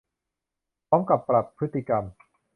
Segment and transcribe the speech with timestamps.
[0.87, 2.03] พร้อมกับปรับพฤติกรรม